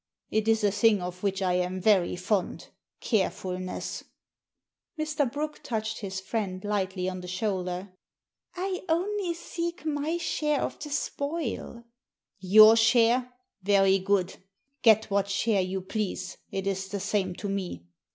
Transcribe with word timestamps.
It 0.31 0.47
is 0.47 0.63
a 0.63 0.71
thing 0.71 0.99
of 0.99 1.21
which 1.21 1.43
I 1.43 1.53
am 1.53 1.79
very 1.79 2.15
fond— 2.15 2.69
carefulness." 3.11 4.03
Mr. 4.97 5.31
Brooke 5.31 5.61
touched 5.61 5.99
his 5.99 6.19
friend 6.19 6.63
lightly 6.65 7.07
on 7.07 7.21
the 7.21 7.27
shoulder." 7.27 7.93
I 8.55 8.81
only 8.89 9.35
seek 9.35 9.85
my 9.85 10.17
share 10.17 10.61
of 10.61 10.79
the 10.79 10.89
spoil" 10.89 11.83
Digitized 11.83 11.83
by 11.83 11.83
VjOOQIC 11.83 12.41
THE 12.41 12.49
DIAMONDS 12.49 12.51
217 12.51 12.55
"Your 12.55 12.75
share? 12.75 13.33
Very 13.61 13.99
good. 13.99 14.35
Get 14.81 15.11
what 15.11 15.29
share 15.29 15.61
you 15.61 15.81
please. 15.81 16.37
It 16.49 16.65
is 16.65 16.87
the 16.87 16.99
same 16.99 17.35
to 17.35 17.47
me. 17.47 17.85